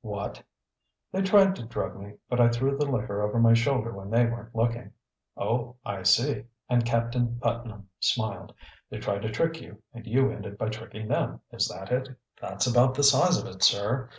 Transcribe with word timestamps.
"What!" 0.00 0.42
"They 1.12 1.20
tried 1.20 1.54
to 1.56 1.66
drug 1.66 2.00
me, 2.00 2.14
but 2.30 2.40
I 2.40 2.48
threw 2.48 2.78
the 2.78 2.90
liquor 2.90 3.20
over 3.20 3.38
my 3.38 3.52
shoulder 3.52 3.92
when 3.92 4.08
they 4.08 4.24
weren't 4.24 4.54
looking." 4.56 4.92
"Oh, 5.36 5.76
I 5.84 6.02
see," 6.02 6.44
and 6.66 6.86
Captain 6.86 7.38
Putnam 7.40 7.90
smiled. 8.00 8.54
"They 8.88 8.98
tried 9.00 9.20
to 9.20 9.30
trick 9.30 9.60
you 9.60 9.82
and 9.92 10.06
you 10.06 10.30
ended 10.30 10.56
by 10.56 10.70
tricking 10.70 11.08
them, 11.08 11.42
is 11.50 11.68
that 11.68 11.92
it?" 11.92 12.08
"That's 12.40 12.66
about 12.66 12.94
the 12.94 13.02
size 13.02 13.36
of 13.36 13.46
it, 13.46 13.62
sir. 13.62 14.08